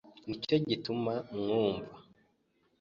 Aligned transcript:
Nicyo 0.25 0.55
gituma 0.67 1.13
mwumva 1.37 1.95